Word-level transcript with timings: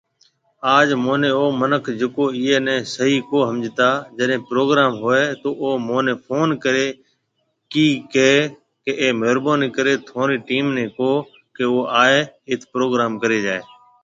آج 0.77 0.87
مهني 1.03 1.29
او 1.39 1.45
منک 1.61 1.85
جڪو 1.99 2.23
ايئي 2.37 2.57
ني 2.67 2.75
صحيح 2.93 3.19
ڪو 3.29 3.39
ۿمجھتا 3.49 3.89
جڏي 4.17 4.37
پروگرام 4.49 4.91
هوئي 5.01 5.25
تو 5.41 5.49
او 5.61 5.69
مهني 5.87 6.13
فون 6.25 6.47
ڪري 6.63 6.87
ڪي 7.73 7.87
هي 8.13 8.31
ڪي 8.99 9.09
مهربوني 9.19 9.67
ڪري 9.77 9.93
ٿونري 10.07 10.37
ٽيم 10.49 10.65
ني 10.77 10.85
ڪو 10.97 11.11
ڪي 11.55 11.65
او 11.71 11.77
آئي 12.03 12.17
ايٿ 12.49 12.61
پروگرام 12.73 13.11
ڪري 13.23 13.37
جائي 13.45 13.61